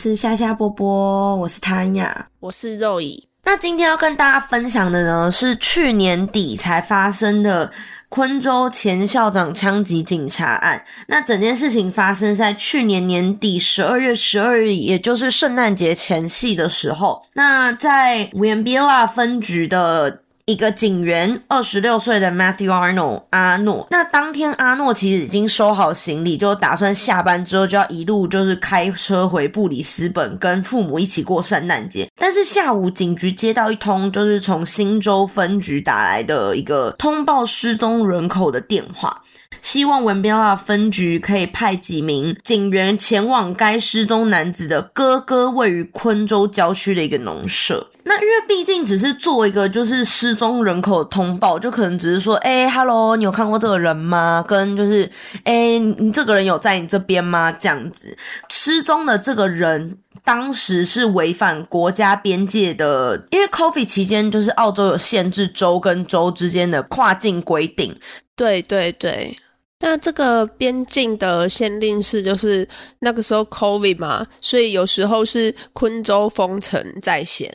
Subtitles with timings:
[0.00, 3.28] 是夏夏波波，我是谭雅，我是肉乙。
[3.44, 7.70] 那今天要跟大家分享的呢，是去年底才发生的
[8.08, 10.82] 昆州前校长枪击警察案。
[11.08, 17.22] 那整件事情发生在去年年底十二月十二日，也就是圣诞节前夕的时候。
[17.34, 20.22] 那在 w i m b i l a 分局的。
[20.50, 23.86] 一个警员，二十六岁的 Matthew Arnold 阿诺。
[23.88, 32.08] 那当天阿诺其实已经收好行李，就打算下班之后就要一路就是开车回布里斯本，跟父母一起过圣诞节。
[32.16, 39.22] 但是下午警局接到一通就是从新州分局打来的一个通报失踪人口的电话。
[39.62, 47.86] 希望文边拉分局可以派几名警员前往该失踪男子的哥哥位于昆州郊区的一个农舍。
[48.10, 54.44] 那因为毕竟只是做一个就是失踪人口通报，就可能只是说，哎，hello，你有看过这个人吗？
[54.48, 55.08] 跟就是，
[55.44, 57.52] 哎，你这个人有在你这边吗？
[57.52, 67.96] 这样子，失踪的这个人当时是违反国家边界的，因为 coffee 期间就是澳洲有限制州跟州之间的跨境规定。
[68.34, 69.36] 对对对。
[69.82, 77.48] 那这个边境的限令是，就是那个时候 COVID 嘛，所以有时候是昆州封城在先。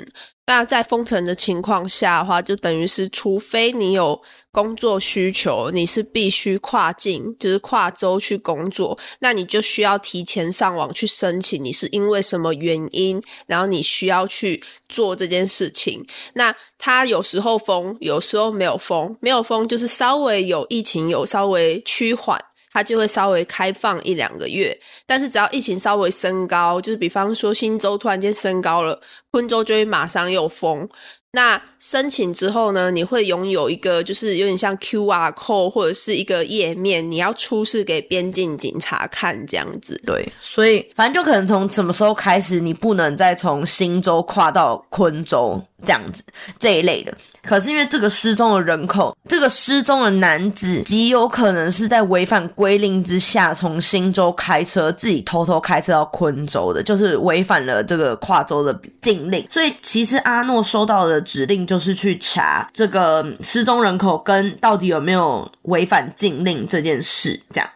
[0.47, 16.05] 那在封城的情况下的话，就等于是，除非你有工作需求，你是必须跨境，就是跨州去工作，那你就需要提前上网去申请，你是因为什么原因，然后你需要去做这件事情。
[16.33, 22.39] 那他有时候封，有时候没有封，没有封就是稍微有疫情有稍微趋缓。
[22.75, 28.99] 它就会稍微开放一两个月，但是只要疫情稍微升高，就是比方说新州突然间升高了，
[29.31, 30.85] 昆州就会马上又封。
[31.31, 40.01] 那申请之后呢，你会拥有一个就是有点像 QR code 或者是一个页面，你要出示给边境警察看这样子。
[40.05, 46.23] 对，所以反正就可能从什么时候开始，你不能再从新州跨到昆州这样子
[46.57, 47.13] 这一类的。
[47.43, 59.45] 可是因为这个失踪的人口，这个失踪的男子极有可能是在违反规令之下，从新州开车自己偷偷开车到昆州的，就是违反了这个跨州的禁令。
[59.49, 67.69] 所以其实阿诺收到的指令就是去查这个失踪人口跟到底有没有违反禁令这件事，这样。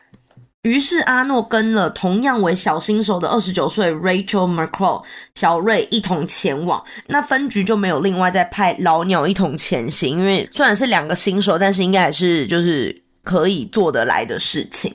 [0.64, 5.02] 于是阿诺跟了同样为小新手的二十九岁 Rachel McCall
[5.36, 6.84] 小瑞一同前往。
[7.08, 12.94] 那分局就没有另外再派老鸟一同前行，因为虽然是两个新手，但是应该还是就是
[13.24, 14.94] 可以做得来的事情。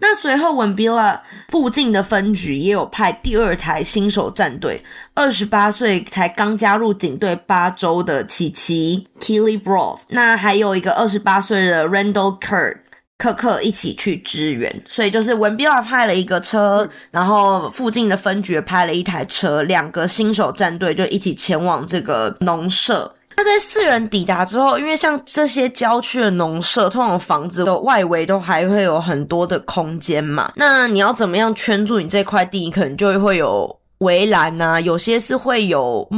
[0.00, 4.82] 那随后文 l a 附近的分局也有派第二台新手战队，
[5.14, 12.76] 二十八岁才刚加入警队八周的琪琪 Kelly Broth，那还有一个二十八岁的 Randall Kurt。
[13.16, 23.14] 克克一起去支援，所以就是文比拉派了一个车，然后附近的分局派了一台车，两个新手战队就一起前往这个农舍。
[23.36, 32.70] 那在四人抵达之后，因为像这些郊区的农舍，通常房子的外围都还会有很多的空间嘛，那你要怎么样圈住你这块地？
[32.70, 36.08] 可能就会有围栏呐，有些是会有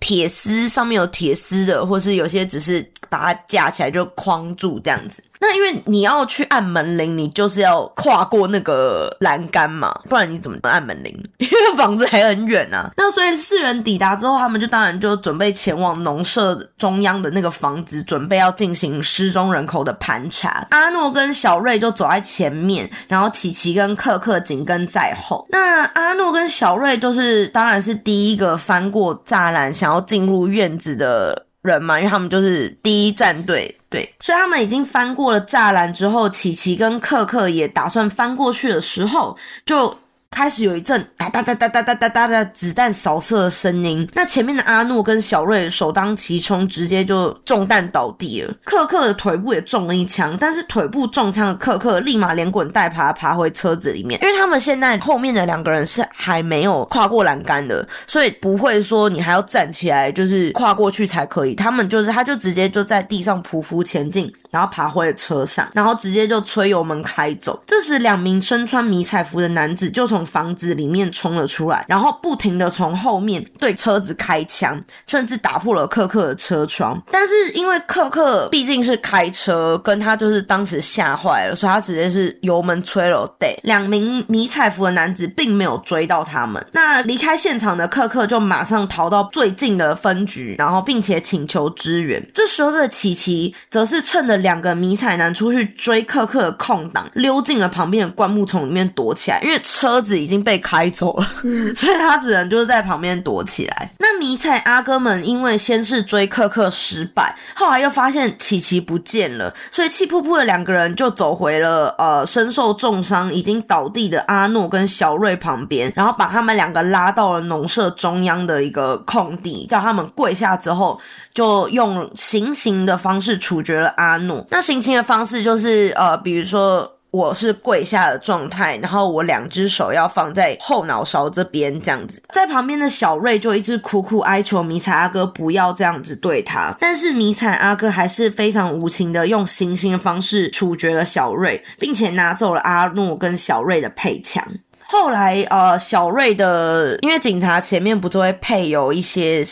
[0.00, 5.22] 铁丝，上面有铁丝的，或是有些只是把它架起来就框住这样子。
[5.42, 11.12] 那因为你要去按门铃，你就是要跨过那个栏杆嘛，不然你怎么按门铃？
[11.38, 12.92] 因为房子还很远啊。
[12.96, 20.64] 那所以四人抵达之后，他们就当然就准备前往农舍中央的那个房子，准备要进行失踪人口的盘查。
[20.70, 25.44] 阿诺跟小瑞就走在前面，然后琪琪跟克克紧跟在后。
[25.50, 31.46] 那阿诺跟小瑞就是当然是第一个翻过栅栏，想要进入院子的。
[31.62, 39.36] 人嘛，因为他们就是第一战队，对，所以他们已经翻过了栅栏之后，琪琪跟克克也打算翻过去的时候，
[39.66, 39.96] 就。
[40.32, 48.52] 开始有一阵哒哒哒哒哒哒哒哒的子弹扫射的声音，那前面的阿诺跟小瑞首当其冲，直接就中弹倒地了。
[48.64, 61.54] 克克的腿部也中了一枪，但是腿部中枪的克克立马连滚带爬爬回车子里面，因为他们现在后面的两个人是还没有跨过栏杆的，所以不会说你还要站起来就是跨过去才可以。
[61.54, 67.62] 他们就是他就直接就在地上匍匐前进，然后爬回了车上，然后直接就催油门开走。
[67.66, 77.00] 这时，两名身穿迷彩服的男子就从房子里面冲了出来，然后不停的从后面对车子开枪，甚至打破了克克的车窗。
[77.10, 83.26] 但是因为克克毕竟是开车，跟他就是当时吓坏了，所以他直接是油门吹了。
[83.38, 86.64] 对，两名迷彩服的男子并没有追到他们。
[86.72, 92.24] 那离开现场的克克就马上逃到最近的分局，然后并且请求支援。
[92.32, 100.11] 这时候的琪琪则是趁着两个迷彩男出去追克克的空档，溜进了旁边的灌木丛里面躲起来，因为车子。
[100.12, 101.26] 子已经被开走了，
[101.74, 103.90] 所以他只能就是在旁边躲起来。
[103.98, 121.00] 那迷彩阿哥们因为先是追克克失败，后来又发现琪琪不见了，所以气扑扑的两个人就走回了呃身受重伤、已经倒地的阿诺跟小瑞旁边，然后把他们两个拉到了农舍中央的一个空地，叫他们跪下之后，
[121.32, 124.46] 就用行刑的方式处决了阿诺。
[124.50, 126.90] 那行刑的方式就是呃，比如说。
[127.12, 144.42] 我是跪下的状态，然后我两只手要放在后脑勺这边这样子，在旁边的小瑞就一直苦苦哀求迷彩阿哥不要这样子对他，但是迷彩阿哥还是非常无情的用行刑的方式处决了小瑞，并且拿走了阿诺跟小瑞的配枪。
[144.80, 149.44] 后来呃，小瑞的因为警察前面不都会配有一些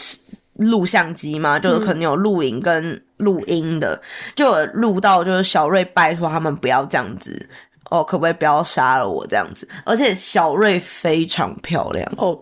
[0.55, 3.03] 录像机嘛，就是可能有录影跟。
[3.20, 4.00] 录音的
[4.34, 7.49] 就有录到，就是小瑞拜托他们不要这样子
[7.90, 9.69] 哦，可不可以不要杀了我这样子？
[9.84, 12.38] 而且小瑞非常漂亮哦，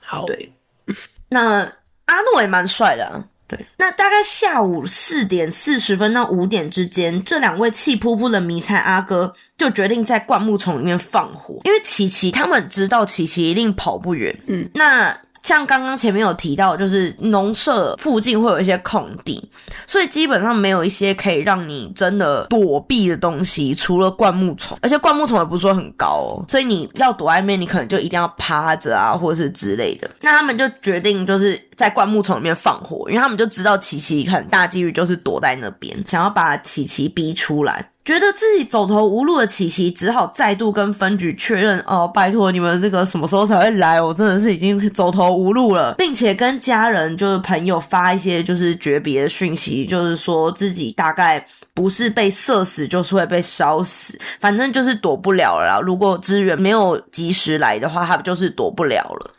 [0.00, 0.52] 好对，
[1.30, 1.60] 那
[2.06, 3.24] 阿诺也蛮帅的，啊。
[3.48, 3.58] 对。
[3.76, 15.16] 那大概下午四点四十分到五点之间，这两位气扑扑的迷彩阿哥就决定在灌木丛里面放火，因为琪琪他们知道琪琪一定跑不远，嗯，那。
[15.46, 19.48] 像刚刚前面有提到，就是农舍附近会有一些空地，
[19.86, 24.76] 所以基本上没有一些可以让你真的躲避的东西，除了灌木丛。
[24.82, 30.10] 而且灌木丛也不是说很高哦，所以你要躲外面，你可能就一定要趴着啊，或者是之类的。
[30.20, 37.88] 那他们就决定就是在灌木丛里面放火，因为他们就知道琪琪很大几率就是躲在那边，想要把琪琪逼出来。
[38.06, 44.00] 觉得自己走投无路的琪琪，只好再度跟分局确认：“哦，拜托你们这个什么时候才会来？
[44.00, 51.44] 我真的是已经走投无路了，并且跟家人就是朋友发一些就是诀别的讯息，就是说自己大概
[51.74, 55.82] 不是被射死，就是会被烧死，反正就是躲不了了。
[55.84, 59.32] 如果支援没有及时来的话，他就是躲不了了。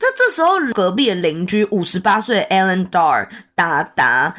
[0.00, 4.34] 那这时候隔壁的邻居五十八岁 Alan Dar 达达。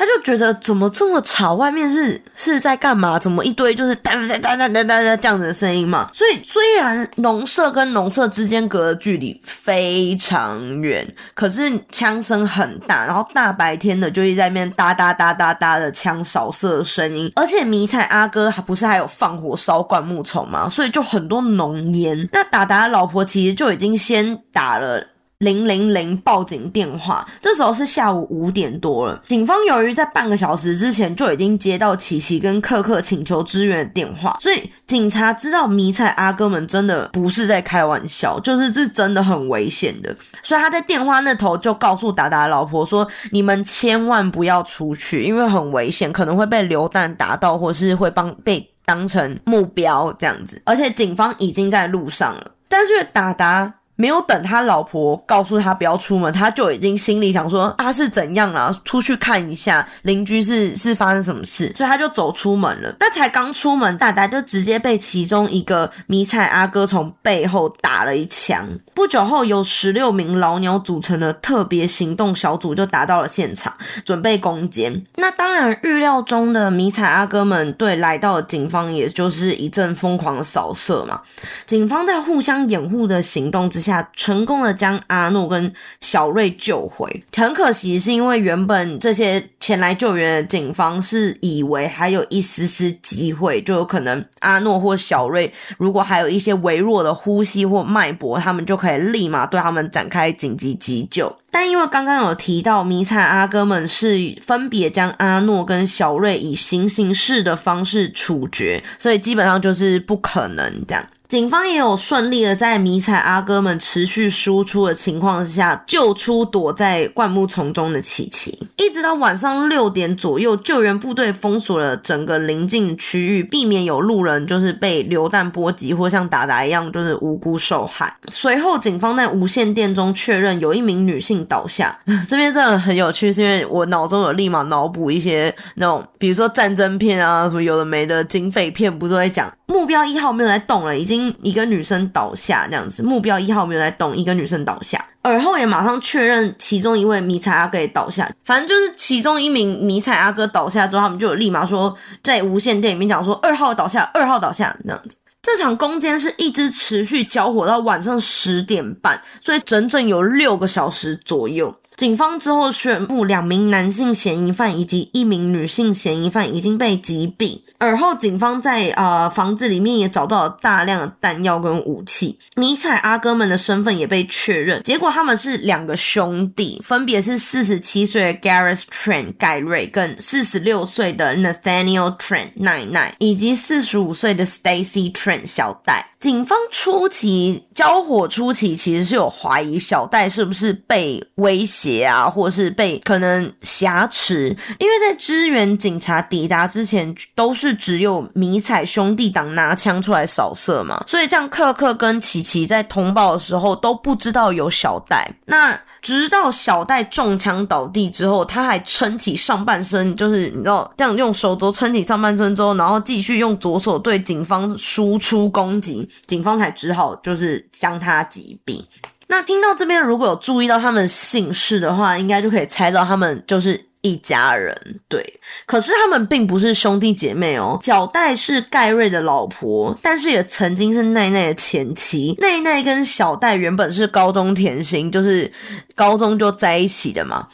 [0.00, 3.18] 他就觉得怎么这么吵，外面是是在干嘛？
[3.18, 6.08] 怎么一堆就是哒哒哒哒哒哒哒这样子的声音嘛？
[6.10, 20.66] 所以虽然农舍跟农舍之间隔的距离非常远，可是枪声很大，然后大白天的就一直在那边哒哒哒哒哒的枪扫射的声音，而且迷彩阿哥还不是还有放火烧灌木丛嘛？
[20.66, 22.26] 所以就很多浓烟。
[22.32, 25.06] 那达达老婆其实就已经先打了。
[25.40, 29.22] 零零零报警电话，这时候是下午五点多了。
[29.26, 40.14] 警方由于在半个小时之前就已经接到琪琪跟克克请求支援的电话，所以警察知道迷彩阿哥们真的不是在开玩笑，就是这真的很危险的。
[40.42, 50.60] 所以他在电话那头就告诉达达老婆说：“你们千万不要出去，因为很危险，可能会被流弹打到，或是会帮被当成目标这样子。
[50.66, 58.74] 而且警方已经在路上了，但是达达。”没有等他老婆告诉他不要出门，他就已经心里想说啊是怎样了？
[58.82, 62.96] 出去看一下邻居是是发生什么事，所以他就走出门了。
[62.98, 68.66] 那才刚出门，大大就直接被其中一个迷彩阿哥从背后打了一枪。
[68.94, 73.70] 不久后，有十六名老鸟组成的特别行动小组就达到了现场，
[74.06, 75.04] 准备攻坚。
[75.16, 81.20] 那当然，预料中的迷彩阿哥们对来到的警方也就是一阵疯狂的扫射嘛。
[81.66, 83.89] 警方在互相掩护的行动之下。
[84.14, 101.34] 成功的将阿诺跟小瑞救回，很可惜是因为原本这些前来救援的警方是以为还有一丝丝机会，就有可能阿诺或小瑞如果还有一些微弱的呼吸或脉搏，他们就可以立马对他们展开紧急急救。
[101.52, 111.04] 但因为刚刚有提到迷彩阿哥们是分别将阿诺跟小瑞以行刑式的方式处决，所以基本上就是不可能这样。
[111.30, 118.58] 警方也有顺利的在迷彩阿哥们持续输出的情况之下，救出躲在灌木丛中的琪琪。
[118.76, 128.12] 一直到晚上六点左右，救援部队封锁了整个临近区域，避免有路人就是被流弹波及或像达达一样就是无辜受害。
[128.32, 131.96] 随后，警方在无线电中确认有一名女性倒下。
[132.28, 139.48] 这边真的很有趣，是因为我脑中有立马脑补一些那种，比如说战争片啊，什么有的没的警匪片，不是在讲。
[139.66, 143.02] 目标一号没有在动了，已经一个女生倒下这样子。
[143.02, 148.30] 目标一号没有在动，一个女生倒下，而后也马上确认其中一位迷彩阿哥也倒下。
[148.44, 155.16] 反正就是其中一名迷彩阿哥倒下之后，他们就有立马说在无线电里面讲说二号倒下，二号倒下这样子。
[155.42, 161.74] 这场攻坚是一直持续交火到晚上十点半，所以整整有六个小时左右。
[162.00, 167.60] 警方之后宣布，两名男性嫌疑犯以及一名女性嫌疑犯已经被击毙。
[167.76, 172.38] 而后，警方在呃房子里面也找到了大量的弹药跟武器。
[172.54, 186.06] 尼采阿哥们的身份也被确认，结果他们是两个兄弟，分别是四十七岁的 Gareth Trent 盖瑞跟四十六岁的 Nathaniel Trent 奈奈，以及四十五岁的 Stacy Trent 小戴。
[186.18, 205.28] 警方初期交火初期其实是有怀疑小戴是不是被威胁啊，或是被可能挟持，因为在支援警察抵达之前，都是只有迷彩兄弟党拿枪出来扫射嘛，所以这样克克跟琪琪在通报的时候都不知道有小戴。
[205.46, 216.08] 那直到小戴中枪倒地之后，他还撑起上半身，就是你知道这样用手肘撑起上半身之后，然后继续用左手对警方输出攻击。
[216.26, 218.82] 警方才只好就是将他击毙。
[219.30, 224.76] 那听到这边，如果有注意到他们姓氏的话，应该就可以猜到他们就是一家人。
[225.08, 225.24] 对，
[225.66, 227.78] 可是他们并不是兄弟姐妹哦。
[227.80, 232.34] 小戴是盖瑞的老婆，但是也曾经是奈奈的前妻。
[232.40, 235.50] 奈奈跟小戴原本是高中甜心，就是
[235.94, 237.46] 高中就在一起的嘛，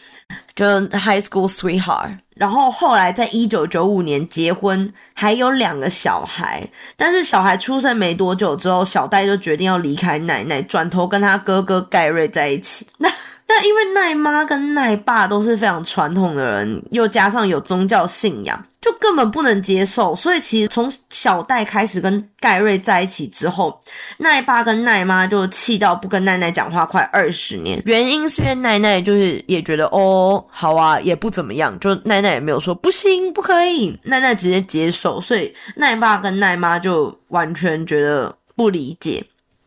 [0.56, 2.18] 就 high school sweetheart。
[2.34, 6.68] 然后后来在一九九五年结婚，还有两个小孩。
[6.96, 12.84] 但是小孩出生没多久之后，小戴就决定要离开奶奶，转头跟他哥哥盖瑞在一起。
[12.98, 13.08] 那。
[13.48, 20.16] 但因为奈妈跟奈爸都是非常传统的人，又加上有宗教信仰，就根本不能接受。
[20.16, 23.80] 所以其实从小戴开始跟盖瑞在一起之后，
[24.18, 27.80] 奈爸跟奈妈就气到不跟奈奈讲话快二十年。
[27.86, 35.20] 原因是因为奈奈就是也觉得哦好啊，也不怎么样，就奈奈也没有说不行不可以，奈奈直接接受。
[35.20, 39.24] 所以奈爸跟奈妈就完全觉得不理解。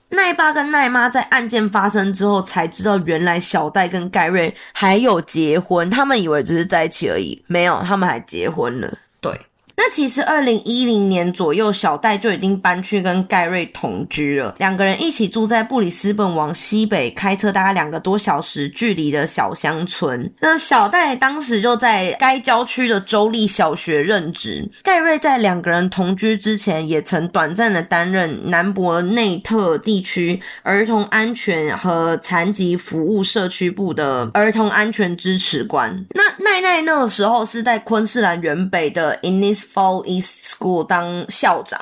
[0.09, 8.97] 奈爸跟奈妈在案件发生之后才知道，原来小戴跟盖瑞还有结婚，他们以为只是在一起而已，没有，他们还结婚了。
[9.21, 9.31] 对。
[9.81, 20.29] 那其实二零一零年左右，小戴就已经搬去跟盖瑞同居了，两个人一起住在布里斯本往西北开车大概两个多小时距离的小乡村。
[20.41, 24.69] 那小戴当时就在该郊区的州立小学任职。
[24.83, 36.05] 盖瑞在两个人同居之前，也曾短暂的担任南博内特地区儿童安全和残疾服务社区部的儿童安全支持官。
[36.13, 39.68] 那奈奈那个时候是在昆士兰原北的 Innis。
[39.73, 41.79] Fall East School 当校长，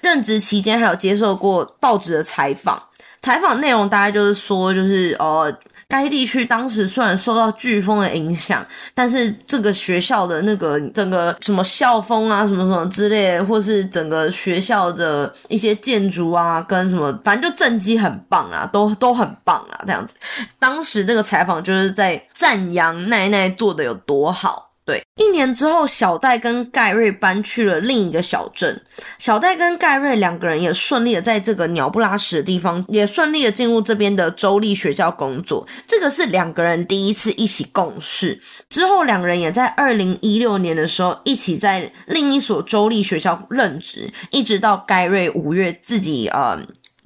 [0.00, 2.82] 任职期间还有接受过报纸的采访，
[3.22, 5.54] 采访内容大概就是说，就是呃，
[5.88, 20.16] 该地区当时虽然受到飓风的影响，但是这个学校的那个整个什么校风啊，什么什么之类，或是整个学校的一些建筑啊，跟什么，反正就政绩很棒啊，都都很棒啊，这样子。
[20.58, 24.65] 当时这个采访就是在赞扬奈奈做的有多好。
[24.86, 28.80] 对，一年之后，小戴跟盖瑞搬去了另一个小镇。
[29.18, 35.66] 小戴跟盖瑞两个人也顺利的在这个鸟不拉屎的地方，也顺利的进入这边的州立学校工作。
[35.88, 38.40] 这个是两个人第一次一起共事。
[38.68, 46.56] 之后，两人也在二零一六年的时候一起在另一所州立学校任职，一直到盖瑞五月自己呃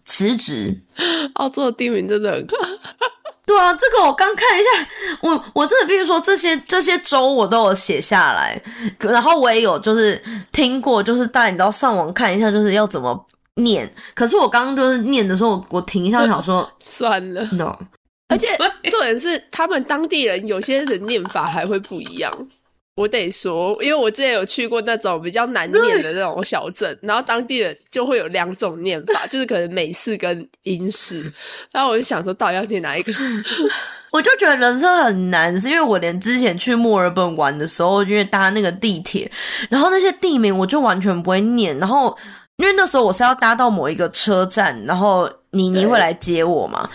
[0.05, 0.83] 辞职。
[1.37, 2.47] 澳洲的地名真的很。
[3.51, 4.89] 对啊，这个我刚看一下，
[5.23, 8.63] 我我真的必须说，这些这些州我都有写下来，
[9.01, 13.27] 然后我也有就是听过，就是大家你都要上网看一下，就是要怎么
[13.57, 13.93] 念。
[14.15, 17.77] 可是我刚刚就是念的时候，我停一下，想说算了，no。
[18.29, 18.57] 而且
[18.89, 22.33] 重点是，他们当地人有些人念法还会不一样。
[23.01, 31.23] 我得说，因为我之前有去过那种比较难念的那种小镇，然后当地人就会有两种念法，就是可能美式跟英式。
[31.73, 33.11] 然后我就想说，到底要念哪一个？
[34.13, 39.31] 我就觉得人生很难，是因为我连之前去墨尔本玩的时候，因为搭那个地铁，
[39.71, 42.15] 然后那些地名我就完全不会念，然后。
[42.61, 46.87] 因为那时候我是要搭到某一个车站，然后妮妮会来接我嘛，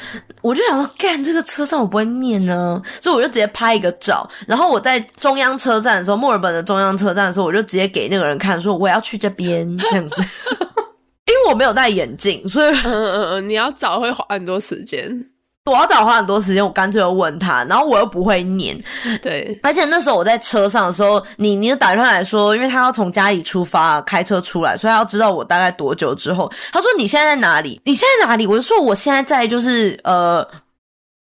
[0.42, 4.30] 我就想说，干这个车上我不会念呢，所以我就直接拍一个照。
[4.46, 10.22] 然后我在中央车站的时候，墨尔本的中央车站的时候，我就直接给那个人看，说我要去这边 这样子。
[11.26, 15.26] 因为我没有戴眼镜，所以嗯嗯嗯，你要找会花很多时间。
[15.72, 18.80] 我要找花很多时间，我干脆就问他，然后我又不会念，
[19.20, 27.82] 对，而且那时候我在车上的时候，你你就打电话来说，因为他要从家里出发，开车出来，所以他要知道我大概多久之后，他说你现在在哪里？
[27.84, 28.46] 你现在哪里？
[28.46, 30.48] 我就说我现在在就是呃，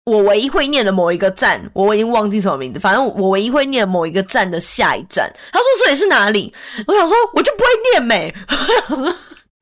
[0.04, 5.32] 我唯一会念的某一个站，我已经忘记什么名字，反正我唯一会念某一个站的下一站。
[5.54, 6.54] 他说所以是哪里？
[6.86, 8.36] 我想说我就不会念美，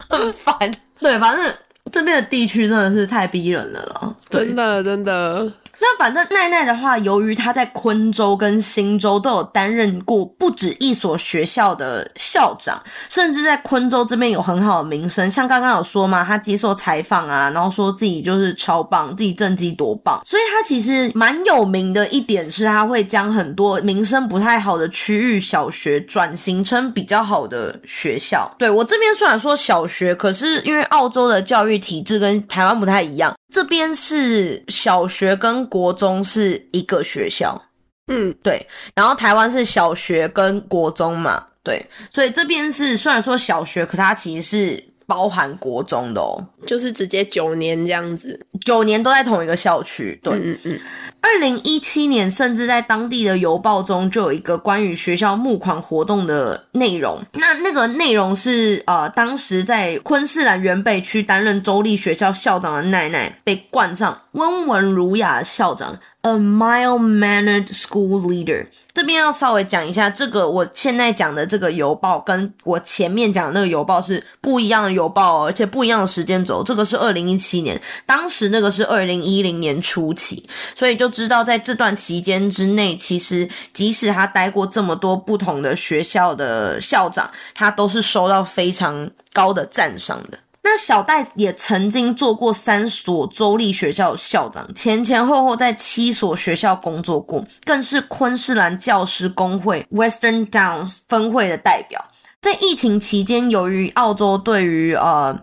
[0.10, 0.58] 很烦。
[1.00, 1.54] 对，反正。
[1.92, 15.30] 这边的地区真的是太逼人了了，真的真的，那反正奈奈的话，由于她在昆州跟新州都有担任过不止一所学校的校长，甚至在昆州这边有很好的名声。
[15.30, 28.50] 像刚刚有说嘛，她接受采访啊，然后说自己就是超棒，自己政绩多棒，所以她其实蛮有名的一点是，她会将很多名声不太好的区域小学转型成比较好的学校。
[28.58, 33.36] 对我这边虽然说小学，可是因为澳洲的教育体制跟台湾不太一样。
[33.54, 37.62] 这边是小学跟国中是一个学校，
[38.08, 50.34] 嗯，对，然后台湾是小学跟国中嘛，对，所以这边是虽然说小学，可它其实是包含国中的哦，就是直接九年这样子，九年都在同一个校区，对。
[50.36, 50.80] 嗯嗯
[51.24, 57.22] 二零一七年，甚至在当地的邮报中就有一个关于学校募款活动的内容。
[57.34, 65.96] 那那个内容是，呃，当时在昆士兰原北区担任州立学校校长的奈奈被冠上温文儒雅的校长。
[66.24, 68.68] A mild-mannered school leader。
[68.94, 76.62] 这边要稍微讲一下，这个我现在讲的这个邮报，跟我前面讲的那个邮报是不一样的邮报，而且不一样的时间轴。
[76.64, 90.38] 这个是二零一七年，当时那个是二零一零年初期，所以就知道在这段期间之内，其实即使他待过这么多不同的学校的校长，他都是收到非常高的赞赏的。
[90.64, 102.04] 那小戴也曾经做过三所州立学校校长，前前后后在七所学校工作过，更是昆士兰教师工会 Western Downs 分会的代表。
[102.42, 105.38] 在疫情期间，由于澳洲对于呃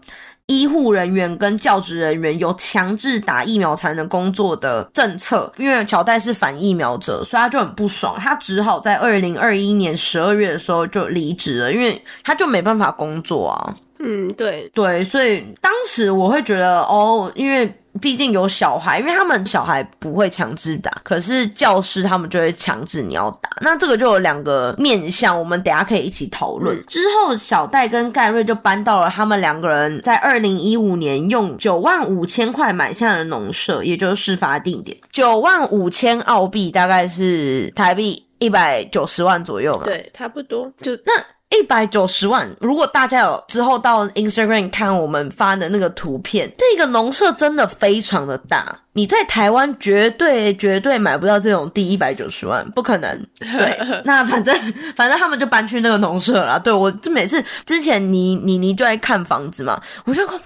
[0.46, 13.74] 医护人员跟教职人员有强制打疫苗才能工作的政策，因为小戴是反疫苗者，所以他就很不爽，他只好在二零二一年十二月的时候就离职了，因为他就没办法工作啊。
[14.00, 23.50] 嗯，对，对，所以当时我会觉得，哦，因为毕竟有小孩，因为他们小孩不会强制打，可是教师他们就会强制你要打。
[23.60, 26.80] 那这个就有两个面向，我们等下可以一起讨论。
[26.86, 34.96] 之后，小戴跟盖瑞就搬到了他们两个人在二零一五年用九万五千块买下的农舍，也就是事发地点。
[35.10, 39.82] 九万五千澳币大概是台币一百九十万左右嘛？
[39.82, 40.72] 对，差不多。
[40.78, 41.12] 就那。
[41.50, 53.26] 一百九十万，如果大家有之后到 Instagram 看我们发的那个图片，这个农舍真的非常的大，你在台湾绝对绝对买不到这种地，一百九十万不可能。
[53.40, 54.54] 对，那反正
[54.94, 56.60] 反正他们就搬去那个农舍了。
[56.60, 60.38] 对我这每次之前你你你就在看房子嘛，我就哇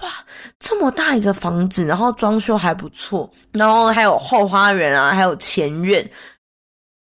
[0.60, 6.08] 这么大一个房子，然后装修还不错，然后还有后花园啊，还有前院。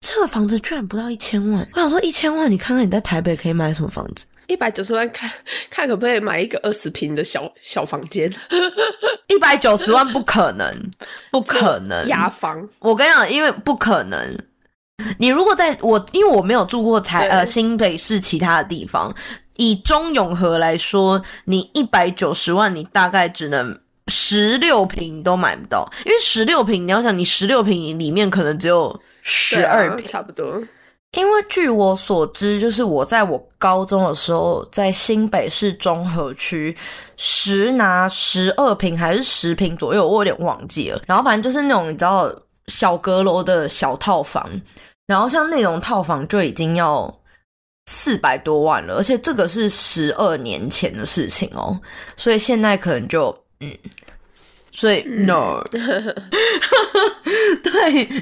[0.01, 1.65] 这个房子居然不到一千万！
[1.73, 4.25] 我想说一千万，你看看你在台北可以买什么房子？
[4.47, 5.29] 一百九十万，看
[5.69, 8.29] 看可不可以买一个二十平的小小房间？
[9.29, 10.91] 一百九十万不可能，
[11.31, 12.67] 不可能雅房。
[12.79, 14.37] 我跟你讲，因为不可能。
[15.17, 19.13] 你如果在我，因为我没有住过台呃新北市其他的地方，
[19.57, 28.99] 以中永和来说，你一百九十万，你大概只能十六平都买不到，因为十六平，你要想，你十六平里面可能只有。
[29.23, 30.59] 十二平差不多，
[31.11, 36.75] 因为据我所知，就是我在我高中的时候，在新北市中和区
[37.17, 40.99] 十拿十二平还是十平左右，我有点忘记了。
[41.05, 42.33] 然后反正就是那种你知道
[42.65, 44.49] 小阁楼的小套房，
[45.05, 47.15] 然后像那种套房就已经要
[47.85, 51.79] 四百多万了，而且这个是十二年前的事情哦，
[52.17, 53.71] 所以现在可能就嗯。
[54.71, 55.79] 所以，no， 对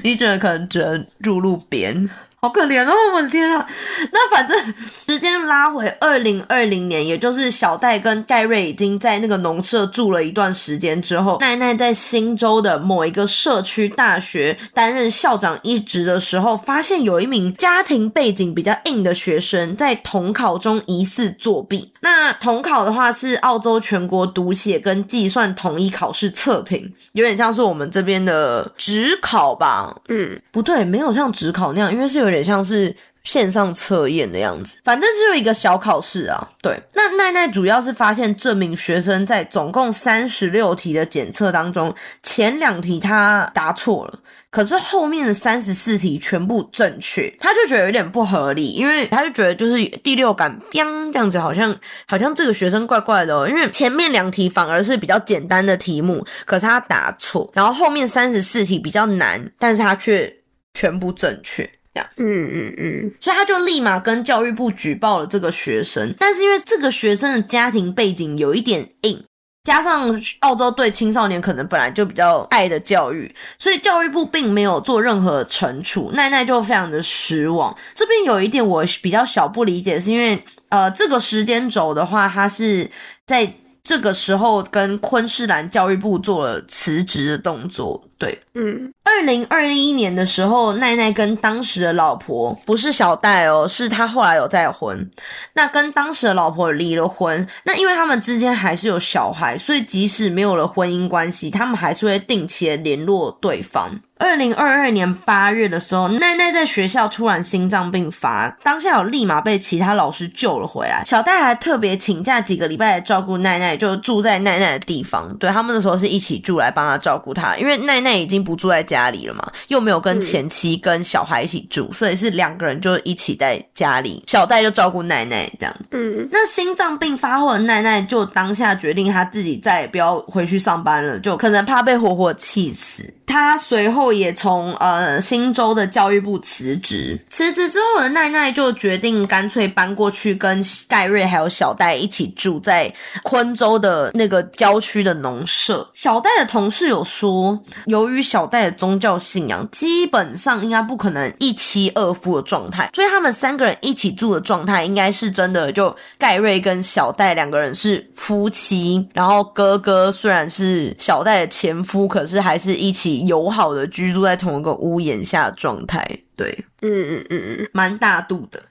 [0.02, 2.08] 你只能可能只能入路边。
[2.42, 2.92] 好可怜哦！
[3.14, 3.68] 我的天啊，
[4.12, 4.74] 那反正
[5.06, 21.92] 时间拉回二零二零年，也就是小戴跟盖瑞已经在那个农舍住了一段时间之后，奈奈在新州的某一个社区大学担任校长一职的时候，发现有一名家庭背景比较硬的学生在统考中疑似作弊。
[22.00, 29.94] 那统考的话是澳洲全国读写跟计算统一考试测评，有点像是我们这边的职考吧？
[30.08, 32.29] 嗯，不对，没有像职考那样，因为是有。
[32.30, 36.48] 有点像是线上测验的样子，反正只有一个小考试啊。
[36.62, 44.18] 对，那奈奈主要是发现这名学生在总共三十六题的检测当中，前两题他答错了，
[44.50, 60.34] 可是后面的三十四题全部正确，他就觉得有点不合理，因为他就觉得就是第六感，这样子好像好像这个学生怪怪的，哦因为前面两题反而是比较简单的题目，可是他答错，然后后面三十四题比较难，但是他却
[60.72, 61.70] 全部正确。
[61.94, 69.24] 这样，嗯嗯嗯，所以他就立马跟教育部举报了这个学生，但是因为这个学生的家庭背景有一点硬，
[69.64, 77.76] 加上澳洲对青少年可能本来就比较爱的教育，所以教育部并没有做任何惩处，奈奈就非常的失望。
[77.94, 82.90] 这边有一点我比较小不理解，是因为呃这个时间轴的话，他是
[83.26, 83.54] 在。
[83.82, 88.09] 这个时候，跟昆士兰教育部做了辞职的动作。
[88.20, 95.08] 对，嗯，二零二一年的时候，奈奈跟当时的老婆不是小戴哦，是他后来有再婚。
[95.54, 103.90] 那跟当时的老婆离了婚，那因为他们之间还是有小孩，所以即使没有了婚姻关系，他们还是会定期的联络对方。
[104.18, 111.02] 二零二二年八月的时候，奈奈在学校突然心脏病发，当下有立马被其他老师救了回来。
[111.06, 115.34] 小戴还特别请假几个礼拜来照顾奈奈，就住在奈奈的地方。
[115.38, 124.22] 对他们那时候是一起住来帮他照顾他，因为奈奈已经不住在家里了嘛，又没有跟前妻跟小孩一起住，所以是两个人就一起在家里。
[124.26, 125.76] 小戴就照顾奈奈这样。
[125.90, 133.12] 嗯，那心脏病发后的奈奈就当下决定，他自己再也不要回去上班了，就可能怕被活活气死。
[133.30, 145.88] 他随后也从呃新州的教育部辞职，辞职之后的奈奈就决定干脆搬过去跟盖瑞还有小戴一起住在昆州的那个郊区的农舍。
[145.94, 163.19] 小戴的同事有说，由于小戴的宗教信仰基本上应该不可能一妻二夫的状态，所以他们三个人一起住的状态应该是真的，就盖瑞跟小戴两个人是夫妻，然后哥哥虽然是小戴的前夫，可是还是一起。
[163.26, 166.04] 友好的居住在同一个屋檐下的状态，
[166.36, 168.62] 对，嗯嗯嗯嗯，蛮大度的。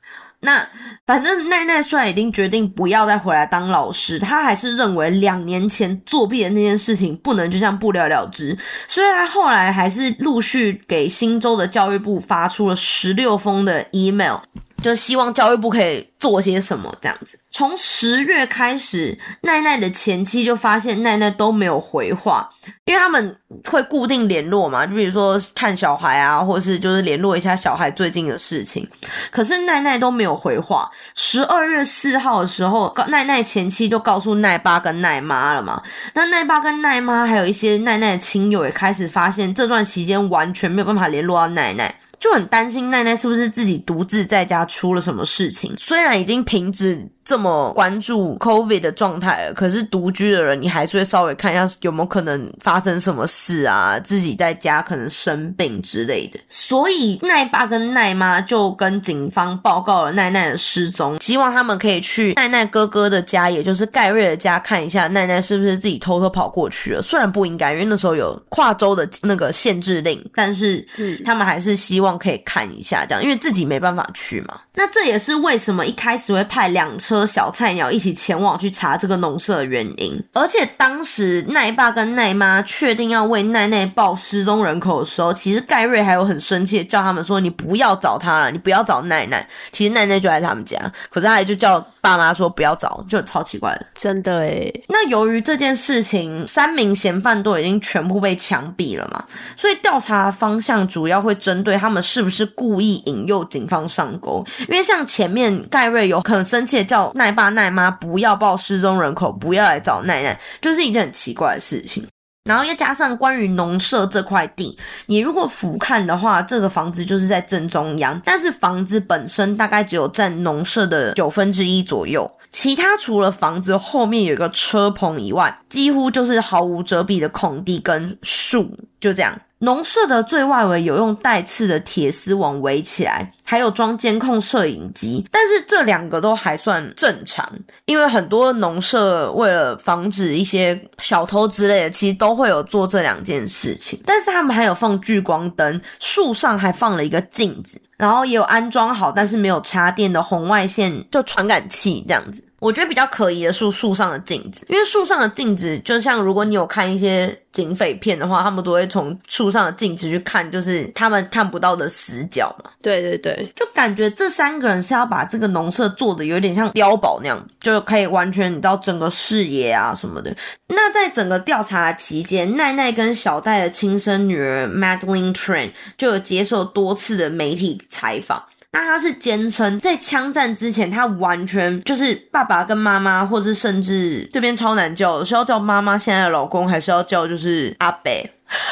[0.41, 0.65] 那
[1.05, 8.57] 反正奈奈虽然已经决定不要再回来当老师，她还是认为两年前作弊的那件事情不能就这样不了了之，
[8.87, 14.37] 所以她后来还是陆续给新州的教育部发出了十六封的 email。
[14.81, 17.39] 就希望教育部可以做些什么这样子。
[17.51, 22.47] 从十月开始，奈奈的前妻就发现奈奈都没有回话，
[22.85, 28.87] 因为他们会固定联络嘛，就比如说看小孩啊，或是就是联络一下小孩最近的事情。
[29.31, 30.89] 可是奈奈都没有回话。
[31.15, 35.81] 十二月四号的时候，奈奈前妻就告诉奈爸跟奈妈了嘛。
[36.13, 41.93] 那奈爸跟奈妈还有一些奈奈的亲友也开始发现，这段期间完全没有办法联络到奈奈。
[42.19, 45.73] 就很担心奈奈是不是自己独自在家出了什么事情。
[45.77, 56.39] 虽然已经停止这么关注 COVID 的状态，可是独居的人，你还是会稍微看一下有没有可能发生什么事啊，自己在家可能生病之类的。
[56.49, 67.01] 所以奈爸跟奈妈就跟警方报告了奈奈的失踪，希望他们可以去奈奈哥哥的家，也就是盖瑞的家看一下奈奈是不是自己偷偷跑过去了。
[67.03, 70.83] 虽然不应该，因为那时候有跨州的那个限制令，但是
[71.23, 74.59] 他们还是希望可以看一下，这样，因为自己没办法去嘛。
[74.73, 80.21] 那这也是为什么一开始会派两车小菜鸟一起前往去查这个农舍的原因。
[80.33, 90.77] 而且当时奈爸跟奈妈确定要为奈奈报失踪人口的时候，其实盖瑞还有很生气的，叫他们说：“你不要找他了，你不要找奈奈。”其实奈奈就在他们家，
[91.09, 93.85] 可是他就叫爸妈说不要找，就超奇怪的。
[93.93, 94.83] 真的诶。
[94.87, 99.23] 那由于这件事情，三名嫌犯都已经全部被枪毙了嘛，
[99.55, 104.43] 所以调查方向主要会针对他们是不是故意引诱警方上钩。
[104.61, 112.05] 因为像前面盖瑞有很生气的叫叫奈爸奈妈不要报失踪人口，不要来找奈奈，就是一件很奇怪的事情。
[112.45, 129.39] 然后又加上关于农舍这块地，你如果俯瞰的话，这个房子就是在正中央，但是房子本身大概只有占农舍的九分之一左右，其他除了房子后面有一个车棚以外，几乎就是毫无遮蔽的空地跟树，就这样。
[129.61, 137.45] 农舍的最外围有用带刺的铁丝网围起来，还有装监控摄影机，但是这两个都还算正常，
[137.83, 144.01] 因为很多农舍为了防止一些小偷之类的，其实都会有做这两件事情。
[144.05, 152.41] 但是他们还有放聚光灯，树上还放了一个镜子，然后也有安装好但是没有插电的红外线就传感器这样子。
[152.59, 162.69] 我觉得比较可疑的是树上的镜子，因为树上的镜子就像如果你有看一些警匪片的话，他们都会从树上的镜子去看，就是他们看不到的死角嘛。
[162.81, 170.35] 对对对，就感觉这三个人是要把这个农舍做的有点像碉堡那样，就可以完全你到整个视野啊什么的。
[170.67, 178.43] 那在整个调查期间，奈奈跟小戴的亲生女儿 Madeline Train 就有接受多次的媒体采访。
[178.71, 188.31] 那他是坚称，在枪战之前，他完全就是爸爸跟妈妈，或是甚至这边超难叫，是要叫妈妈现在的老公，还是要叫就是阿北？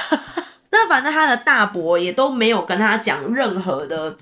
[0.70, 4.16] 那反正他的大伯也都没有跟他讲任何的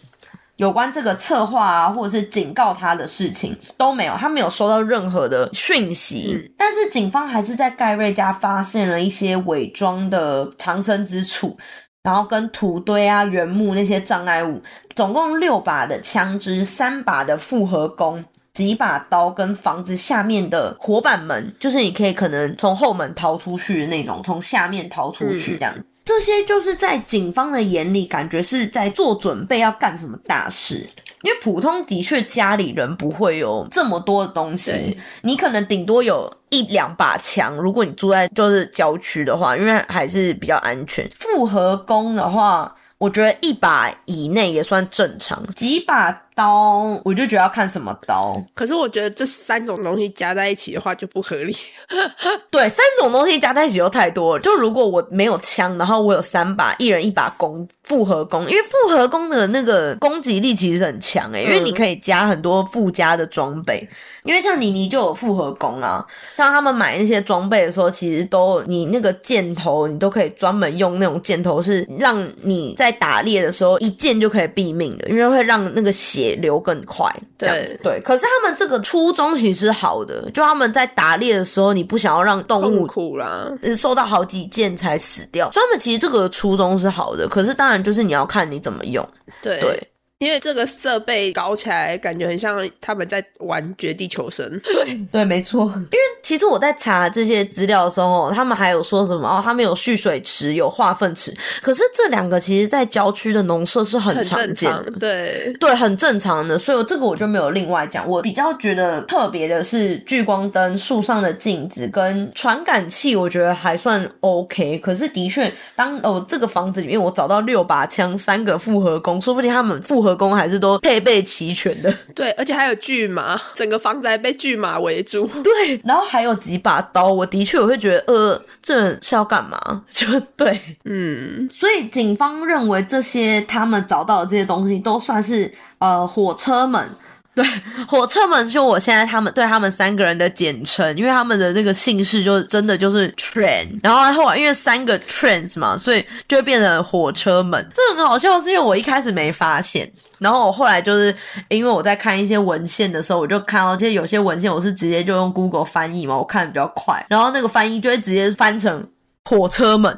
[0.56, 6.54] 有关这个策划啊，或者是警告他的事情都没有，他没有收到任何的讯息。
[6.58, 11.58] 但是警方还是在盖瑞家发现了一些伪装的藏身之处，
[12.06, 14.62] 然后跟土堆啊、原木那些障碍物，
[14.96, 18.24] 总共六把的枪支，三把的复合弓。
[18.54, 25.76] 几把刀跟房子下面的火板门，就是你可以可能从后门逃出去的那种，从下面逃出去这样。
[26.06, 30.88] 这些就是在警方的眼里，感觉是在做准备要干什么大事。
[31.26, 37.56] 因为普通的确家里人不会有这么多的东西，你可能顶多有一两把枪。
[37.56, 41.10] 如果你住在就是郊区的话，因为还是比较安全。
[41.10, 46.25] 复合弓的话，我觉得一把以内也算正常，几把。
[46.36, 48.36] 刀，我就觉得要看什么刀。
[48.54, 51.56] 可是我觉得这三种东西加在一起的话就不合理。
[52.52, 54.42] 对，三种东西加在一起又太多了。
[54.42, 63.88] 就如果我没有枪，然后我有三把，一人一把弓，复合弓，因为复合弓的那个攻击力其实很强诶，因为你可以加很多附加的装备。
[64.24, 76.25] 因为像妮妮就有复合弓啊，像他们买那些装备的时候，其实都你那个箭头，你都可以专门用那种箭头，是让你在打猎的时候一箭就可以毙命的，因为会让那个血。
[76.34, 78.02] 流更快，这样子对。
[78.02, 85.52] 可是他们这个初衷其实好的，就他们在打猎的时候，你不想要让动物苦啦，受到好几箭才死掉。
[85.52, 89.08] 所以他们其实这个初衷是好的，可是当然就是你要看你怎么用，
[89.42, 89.88] 对。
[90.20, 94.46] 因为这个设备搞起来，感觉很像他们在玩《绝地求生》。
[94.64, 95.66] 对 对，没错。
[95.66, 101.34] 因为其实我在查这些资料的时候，他们还有说什么哦，他们有蓄水池，有化粪池。
[101.62, 106.58] 可是这两个其实，在郊区的农舍是很常见的，对对，很正常的。
[106.58, 108.08] 所以这个我就没有另外讲。
[108.08, 114.80] 我比较觉得特别的是聚光灯、树上的镜子跟传感器，我觉得还算 OK。
[114.80, 129.84] 可是的确，当哦这个房子里面我找到六把枪、三个复合弓，说不定他们复合弓还是都配备齐全的， 对，而且还有巨马，整个房子还被巨马围住，对，然后还有几把刀，我的确我会觉得，呃，这是要干嘛？
[129.90, 136.88] 就对，嗯，所以警方认为这些他们找到的这些东西都算是呃火车门。
[137.36, 137.46] 对，
[137.86, 147.70] 火车们就我现在他们对他们三个人的简称，因为他们的那个姓氏就真的就是 train，然后后来因为三个 trains 嘛，所以就会变成火车们。
[147.74, 151.14] 这很好笑，是因为我一开始没发现，然后我后来就是
[151.50, 158.88] 因为我在看一些文献的时候，我就看到，其实有些文献我是直接就用 Google 翻译嘛，我看的比较快，然后那个翻译就会直接翻成
[159.26, 159.92] 火车们，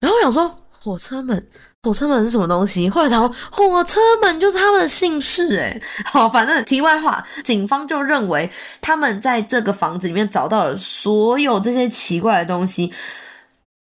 [0.00, 1.46] 然后我想说火车们。
[1.84, 2.88] 火车门是什么东西？
[2.88, 5.78] 后来他说火车门就是他们的姓氏，哎，
[6.10, 12.90] 好，反正题外话，警方就认为他们在这个房子里面找到了所有这些奇怪的东西。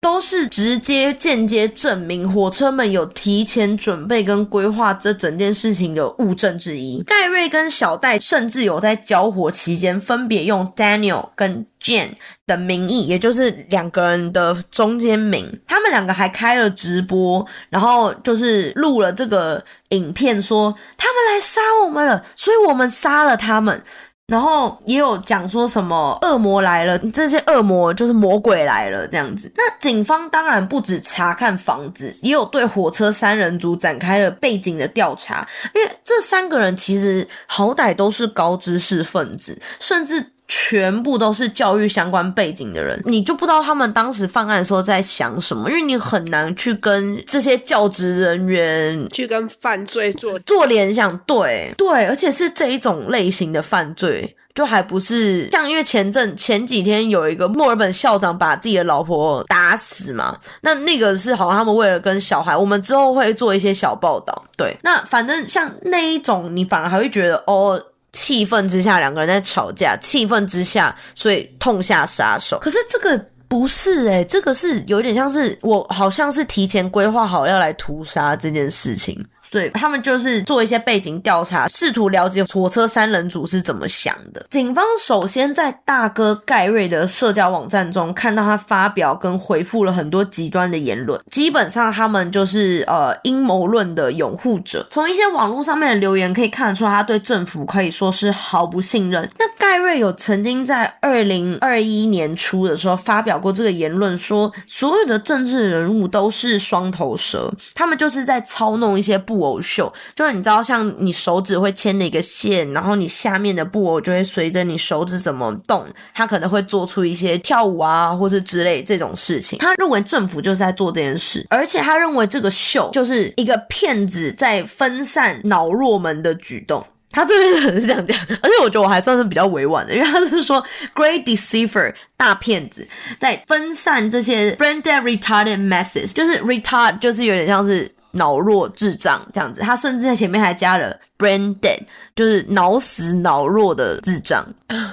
[0.01, 7.03] 都是直接、间接证明火车们有提前准备跟规划这整件事情的物证之一。
[7.03, 12.15] 盖瑞跟小戴甚至有在交火期间分别用 Daniel 跟 Jane
[12.47, 15.61] 的名义，也就是两个人的中间名。
[15.67, 23.83] 他们两个还开了直播，然后就是录了这个影片，说他们来杀我们了，所以我们杀了他们。
[24.31, 29.53] 然后也有讲说什么恶魔来了，这些恶魔就是魔鬼来了这样子。
[29.57, 35.47] 那警方当然不止查看房子，也有对火车三人组展开了背景的调查。
[35.75, 51.17] 因为这三个人其实好歹都是高知识分子，甚至全部都是教育相关背景的人，你就不知道他们当时犯案的时候在想什么，因为你很难去跟这些教职人员去跟犯罪做做联想。
[51.19, 54.37] 对对，而且是这一种类型的犯罪。
[54.53, 64.45] 就还不是像，因为前阵前几天有一个墨尔本校长把自己的老婆打死嘛，那那个是好像他们为了跟小孩，我们之后会做一些小报道。
[64.59, 67.81] 对，那反正像那一种，你反而还会觉得哦，
[68.13, 72.59] 气愤之下两个人在吵架，气愤之下所以痛下杀手。
[72.59, 79.25] 可是这个不是诶，这个是有点像是我好像是提前规划好要来屠杀这件事情。
[79.51, 84.47] 对他们就是做一些背景调查，试图了解火车三人组是怎么想的。
[84.49, 94.87] 警方首先在大哥盖瑞的社交网站中看到他发表跟回复了很多极端的言论，基本上他们就是呃阴谋论的拥护者。
[94.91, 99.29] 从一些网络上面的留言可以看得出，他对政府可以说是毫不信任。
[99.37, 109.40] 那盖瑞有曾经在二零二一年初的时候发表过这个言论，说所有的政治人物都是双头蛇，他们就是在操弄一些不。
[109.43, 119.59] 偶秀，就是你知道，像你手指会牵的一个线，然后你下面的布偶就会随着你手指怎么动，它可能会做出一些跳舞啊，或者之类这种事情。
[119.59, 126.85] 他认为政府就是在做这件事，而且他认为这个秀就是一个骗子在分散脑弱们的举动。
[127.13, 132.87] 他这边很是这样讲，而且我觉得我还算是比较委婉的，因为他是说 great deceiver 大骗子
[133.19, 141.79] 在分散这些 brain dead retarded masses，就是 retard 就是有点像是脑弱智障这样子，他甚至在前面还加了 brain dead，
[142.17, 144.45] 就是脑死脑弱的智障。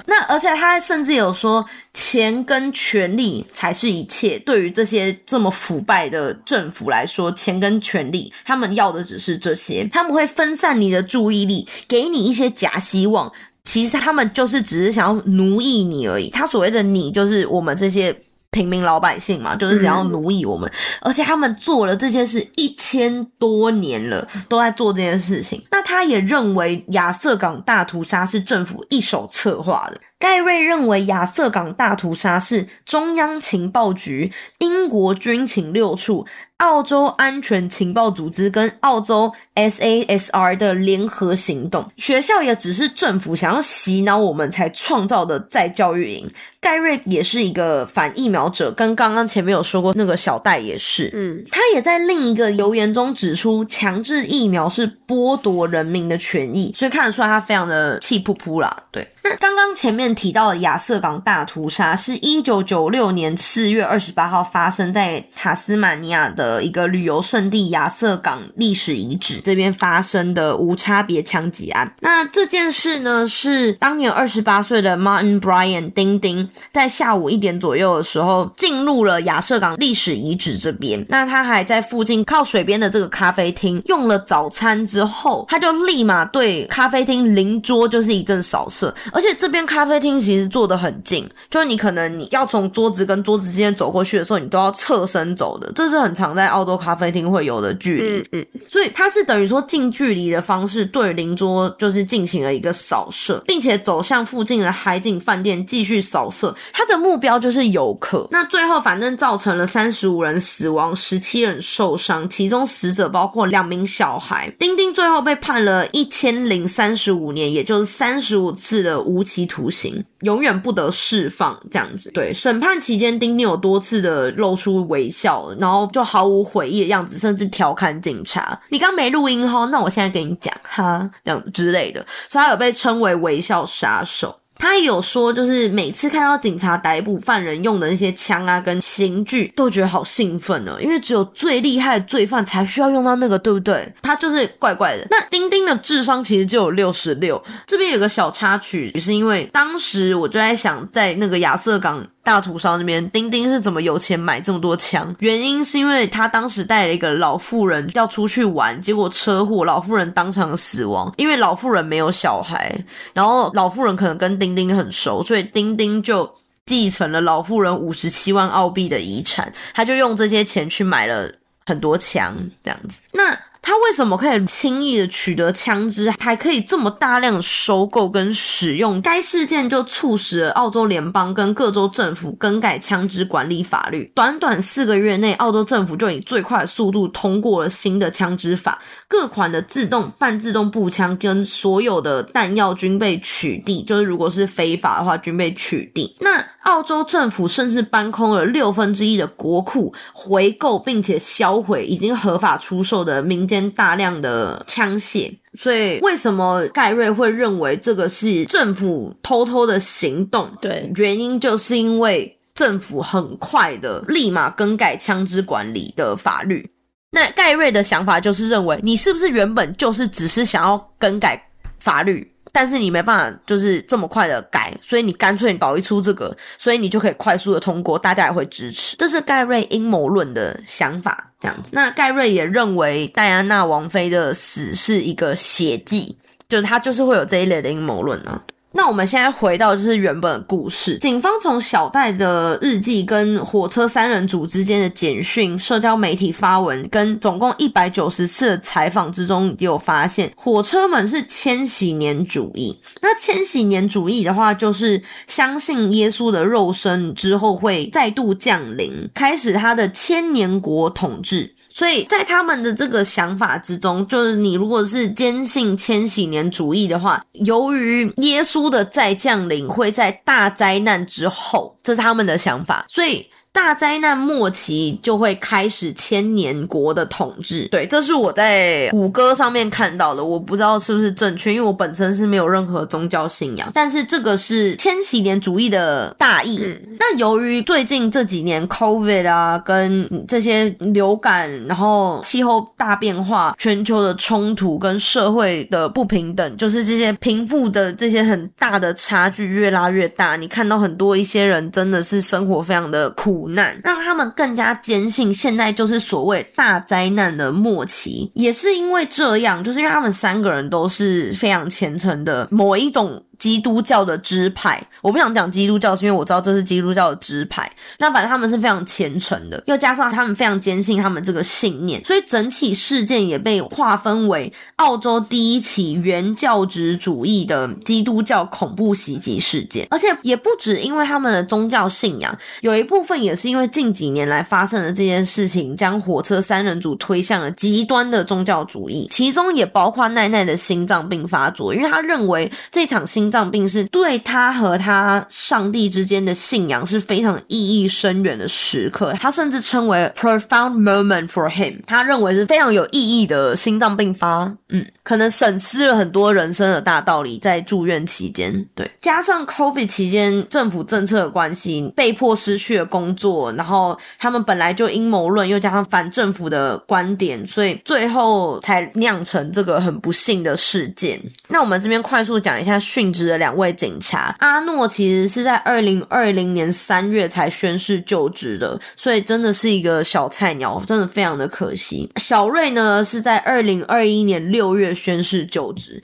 [0.06, 4.38] 那而且他甚至有说，钱跟权力才是一切。
[4.40, 9.88] 对于这些这么腐败的政府来说，钱跟权力，他们要的只是这些。
[9.92, 13.32] 他们会分散你的注意力，给你一些假希望。
[13.64, 16.30] 其实他们就是只是想要奴役你而已。
[16.30, 18.16] 他所谓的你，就是我们这些。
[18.50, 20.70] 平民老百姓嘛，就是想要奴役我们，
[21.02, 25.62] 而且他们做了这件事一千多年了，都在做这件事情。
[25.70, 30.00] 那他也认为亚瑟港大屠杀是政府一手策划的。
[30.18, 36.26] 盖瑞认为亚瑟港大屠杀是中央情报局、英国军情六处。
[36.58, 46.28] 澳洲安全情报组织跟澳洲 SASR 的联合行动，学校也只是政府想要洗脑我们才创造的再教育营。
[46.60, 59.06] 盖瑞也是一个反疫苗者，跟刚刚前面有说过那个小戴也是，嗯，他也在另一个留言中指出，强制疫苗是剥夺人民的权益，所以看得出来他非常的气噗噗啦，对。
[59.22, 71.92] 那刚刚前面提到的亚瑟港大屠杀，是一九九六年四月二十八号发生在塔斯马尼亚的一个旅游胜地亚瑟港历史遗址这边发生的无差别枪击案。
[72.00, 81.04] 那这件事呢，是当年二十八岁的 Martin Bryan 丁丁在下午一点左右的时候进入了亚瑟港历史遗址这边。
[81.08, 88.94] 那他还在附近靠水边的这个咖啡厅用了早餐之后，他就立马对咖啡厅邻桌就是一阵扫射。
[89.18, 98.18] 而且这边咖啡厅其实坐得很近，就是你可能你要从桌子跟桌子之间走过去的时候，你都要侧身走的，这是很常在澳洲咖啡厅会有的距离。
[98.18, 108.28] 嗯嗯，所以它是等于说近距离的方式对邻桌就是进行了一个扫射，并且走向附近的海景饭店继续扫射，他的目标就是游客。
[108.30, 114.48] 那最后反正造成了三十五人死亡，十七人受伤，其中死者包括两名小孩。
[114.60, 118.97] 丁丁最后被判了一千零三十五年，也就是三十五次的。
[119.02, 122.10] 无期徒刑，永远不得释放，这样子。
[122.12, 134.37] 对，审判期间，丁丁有多次的露出微笑，然后就毫无悔意的样子，甚至调侃警察：“你刚没录音哈，那我现在给你讲哈，这样之类的。”所以他有被称为微笑杀手。
[134.58, 140.76] 他有说，就是每次看到警察逮捕犯人用的那些枪啊，跟刑具，都觉得好兴奋呢。
[140.80, 143.92] 因为只有最厉害的罪犯才需要用到那个，对不对？
[144.02, 145.06] 他就是怪怪的。
[145.10, 147.42] 那丁丁的智商其实就有六十六。
[147.66, 152.06] 这边有个小插曲，也是因为当时我就在想，在那个亚瑟港。
[152.28, 155.16] 大屠杀那边，丁丁是怎么有钱买这么多枪？
[155.20, 161.10] 原因是因为他当时带了一个老妇人要出去玩，结果车祸，老妇人当场死亡。
[161.16, 162.78] 因为老妇人没有小孩，
[163.14, 166.30] 然后老妇人可能跟丁丁很熟，所以丁丁就
[166.66, 171.32] 继承了老妇人五十七万澳币的遗产，他就用这些钱去买了
[171.64, 173.00] 很多枪，这样子。
[173.10, 173.34] 那。
[173.68, 178.98] 他为什么可以轻易的取得枪支，还可以这么大量收购跟使用？
[179.02, 184.10] 该事件就促使了澳洲联邦跟各州政府更改枪支管理法律。
[184.14, 196.10] 短短四个月内，澳洲政府就以最快的速度通过了新的枪支法，各款的自动、半自动步枪跟所有的弹药均被取缔，就是如果是非法的话，均被取缔。
[196.20, 203.48] 那澳洲政府甚至搬空了六分之一的国库，回购并且销毁已经合法出售的民。
[203.48, 210.50] 间大量的枪械，所以为什么盖瑞会认为这个是政府偷偷的行动？
[210.60, 216.70] 对，原因就是因为政府很快的立马更改枪支管理的法律。
[217.12, 221.42] 那盖瑞的想法就是认为，你是不是原本就是只是想要更改
[221.78, 222.30] 法律？
[222.52, 228.96] 但是你没办法，就是这么快的改，所以你干脆你搞一出这个，所以你就可以快速的通过，大家也会支持。
[228.96, 231.70] 这是盖瑞阴谋论的想法，这样子。
[231.72, 236.16] 那盖瑞也认为戴安娜王妃的死是一个血迹，
[236.48, 238.40] 就是他就是会有这一类的阴谋论呢。
[238.70, 240.98] 那我们现在回到就是原本的故事。
[240.98, 252.78] 警方从小戴的日记、跟火车三人组之间的简讯、社交媒体发文，跟总共一百九十次的采访之中，有发现火车们是千禧年主义。
[253.00, 261.54] 那千禧年主义的话，就是相信耶稣的肉身之后会再度降临，开始他的千年国统治。
[261.70, 273.26] 所以在他们的这个想法之中，就是你如果是坚信千禧年主义的话，由于耶稣的再降临会在大灾难之后，这是他们的想法，所以。
[273.58, 286.60] 大灾难末期就会开始千年国的统治，对，这是我在谷歌上面看到的，我不知道是不是正确，因为我本身是没有任何宗教信仰，但是这个是千禧年主义的大意。
[287.00, 303.47] 那由于最近这几年 COVID 啊，跟这些流感，然后气候大变化、全球的冲突跟社会的不平等，就是这些贫富的这些很大的差距越拉越大，你看到很多一些人真的是生活非常的苦。
[303.54, 308.30] 难让他们更加坚信，现在就是所谓大灾难的末期。
[308.34, 313.22] 也是因为这样，就是因为他们三个人都是非常虔诚的某一种。
[313.38, 317.70] 基督教的支派，我不想讲基督教，是因为我知道这是基督教的支派。
[317.98, 329.86] 那反正他们是非常虔诚的，又加上他们非常坚信他们这个信念，所以整体事件也被划分为澳洲第一起原教旨主义的基督教恐怖袭击事件。
[329.90, 343.27] 而且也不止因为他们的宗教信仰，有一部分也是因为近几年来发生的这件事情，将火车三人组推向了极端的宗教主义，其中也包括奈奈的心脏病发作，因为他认为这场心。
[343.28, 351.78] 心脏病是对他和他上帝之间的信仰是非常意义深远的时刻，他甚至称为 profound moment for him。
[351.86, 371.20] 他认为是非常有意义的心脏病发，嗯，可能省思了很多人生的大道理，在住院期间，对，加上 COVID 期间政府政策的关系，被迫失去了工作，然后他们本来就阴谋论，又加上反政府的观点，所以最后才酿成这个很不幸的事件。
[371.48, 373.17] 那我们这边快速讲一下殉。
[373.26, 382.10] 的两位警察，阿诺其实是在二零二零年三月才宣誓就职的，所以真的是一个小菜鸟，真的非常的可惜。
[382.16, 386.02] 小瑞呢是在二零二一年六月宣誓就职。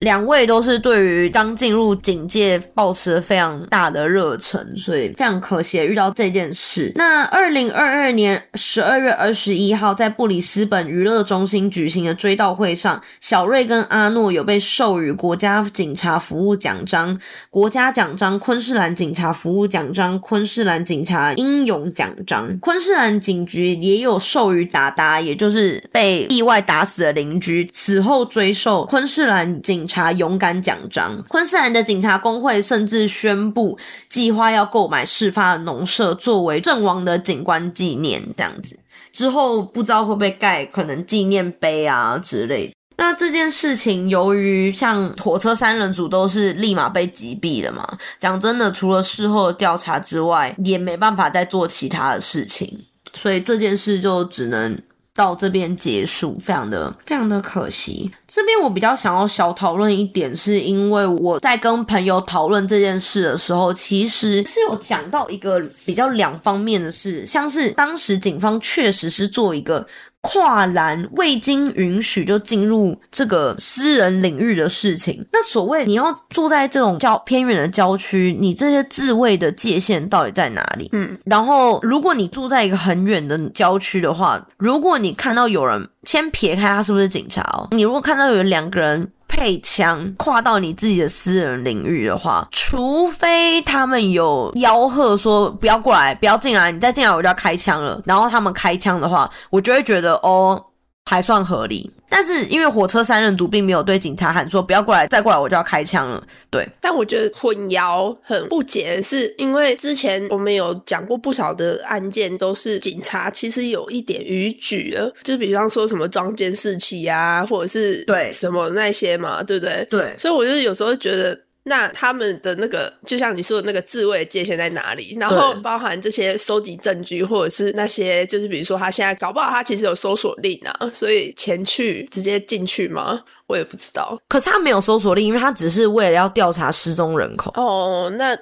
[0.00, 6.92] 两位都是对于刚进入警界抱持了非常大的热忱，所以非常可惜遇到这件事。
[6.94, 17.18] 那二零二二年十二月二十一号，在布里斯本娱乐中心举行的追悼会上，小瑞跟阿诺有被授予国家警察服务奖章、
[17.50, 22.56] 国家奖章、昆士兰警察服务奖章、昆士兰警察英勇奖章。
[22.60, 29.87] 昆士兰警局也有授予达达，也就是被意外打死的邻居，死后追授昆士兰警。
[29.88, 33.76] 察勇敢奖章，昆士兰的警察工会甚至宣布
[34.10, 38.78] 计划要购买事发的农舍作为阵亡的警官纪念，这样子
[39.10, 42.70] 之后不知道会不会盖可能纪念碑啊之类。
[42.98, 47.88] 那这件事情由于像火车三人组都是立马被击毙了嘛，
[48.20, 52.84] 讲真的，除了事后调查之外，也没办法再做其他的事情，
[53.14, 54.78] 所以这件事就只能。
[55.18, 58.08] 到这边结束，非常的非常的可惜。
[58.28, 69.84] 这边我比较想要小讨论一点，是因为我在跟朋友讨论这件事的时候，其实是有讲到一个比较两方面的事，像是当时警方确实是做一个。
[70.20, 80.88] 跨栏未经允许就进入这个私人领域的事情，那所谓你要住在这种郊偏远的郊区，你这些自卫的界限到底在哪里？
[80.92, 89.10] 嗯，然后如果你住在一个很远的郊区的话，如果你看到有人，先撇开他是不是警察哦，你如果看到有两个人。
[89.28, 98.02] 配枪跨到你自己的私人领域的话，除非他们有吆喝说不要过来，不要进来，你再进来我就要开枪了。
[98.04, 100.64] 然后他们开枪的话，我就会觉得哦。
[101.08, 106.22] 还算合理，但是因为火车三人组并没有对警察喊说不要过来，再过来我就要开枪了。
[106.50, 119.86] 对，但我觉得混淆很不解，是因为之前我们有讲过不少的案件，都是警察其实有一点逾矩了，就比方说什么装监视器啊，或者是对什么那些嘛，对不对？
[119.88, 121.40] 对，所以我就有时候觉得。
[121.68, 125.16] 那他们的那个，就像你说的那个自卫界限在哪里？
[125.20, 133.22] 然后包含这些收集证据，或者是那些，就是比如说他现在搞不好他其实有搜索令啊，所以前去直接进去吗？
[133.46, 134.20] 我也不知道。
[134.28, 137.52] 可是他没有搜索令，因为他只是为了要调查失踪人口。
[137.54, 138.36] 哦，那。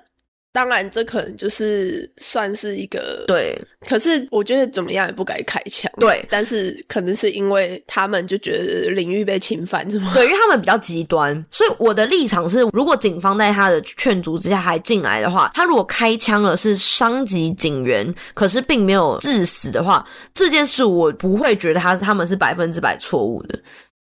[0.56, 3.54] 当然，这可能就是算是一个对，
[3.86, 5.92] 可是我觉得怎么样也不该开枪。
[6.00, 10.10] 对，但是可能是因为他们就觉得领域被侵犯，是吗？
[10.14, 23.58] 对，因为他们比较极端，所以我的立场是，如果警方在他的劝阻之下还进来的话，他如果开枪了是伤及警员，可是并没有致死的话，这件事我不会觉得他他们是百分之百错误的，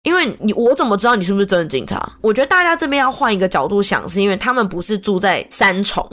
[0.01, 2.11] 因为你我怎么知道你是不是真的警察？
[2.21, 6.11] 我觉得大家这边要换一个角度想，是因为他们不是住在三重。